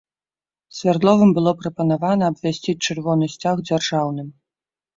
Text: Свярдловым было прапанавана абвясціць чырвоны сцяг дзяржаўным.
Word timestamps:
Свярдловым 0.77 1.33
было 1.39 1.51
прапанавана 1.59 2.31
абвясціць 2.35 2.77
чырвоны 2.89 3.25
сцяг 3.37 3.65
дзяржаўным. 3.67 4.27